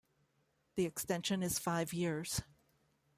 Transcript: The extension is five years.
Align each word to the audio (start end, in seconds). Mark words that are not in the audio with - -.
The 0.77 0.85
extension 0.85 1.43
is 1.43 1.59
five 1.59 1.93
years. 1.93 2.41